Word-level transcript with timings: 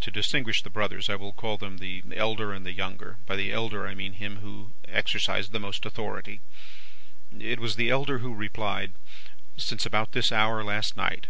"To 0.00 0.10
distinguish 0.10 0.62
the 0.62 0.70
brothers, 0.70 1.10
I 1.10 1.16
will 1.16 1.34
call 1.34 1.58
them 1.58 1.76
the 1.76 2.02
elder 2.16 2.54
and 2.54 2.64
the 2.64 2.72
younger; 2.72 3.18
by 3.26 3.36
the 3.36 3.52
elder, 3.52 3.86
I 3.86 3.94
mean 3.94 4.14
him 4.14 4.36
who 4.38 4.70
exercised 4.88 5.52
the 5.52 5.60
most 5.60 5.84
authority. 5.84 6.40
It 7.38 7.60
was 7.60 7.76
the 7.76 7.90
elder 7.90 8.20
who 8.20 8.32
replied, 8.34 8.94
'Since 9.58 9.84
about 9.84 10.12
this 10.12 10.32
hour 10.32 10.64
last 10.64 10.96
night. 10.96 11.26